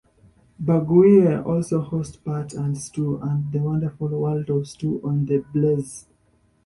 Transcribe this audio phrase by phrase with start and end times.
[0.59, 6.05] Burguiere also hosts Pat and Stu and The Wonderful World of Stu on TheBlaze.